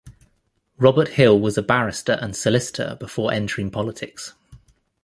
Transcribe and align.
Robert 0.79 1.09
Hill 1.09 1.39
was 1.39 1.59
a 1.59 1.61
barrister 1.61 2.13
and 2.19 2.35
solicitor 2.35 2.97
before 2.99 3.31
entering 3.31 3.69
politics. 3.69 4.33